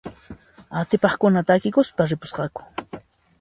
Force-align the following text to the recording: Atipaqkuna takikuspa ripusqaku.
Atipaqkuna 0.79 1.39
takikuspa 1.51 2.09
ripusqaku. 2.13 2.61